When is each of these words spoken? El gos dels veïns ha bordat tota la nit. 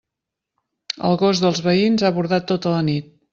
El 1.09 1.19
gos 1.23 1.41
dels 1.43 1.61
veïns 1.67 2.05
ha 2.09 2.13
bordat 2.17 2.49
tota 2.55 2.73
la 2.79 2.81
nit. 2.91 3.15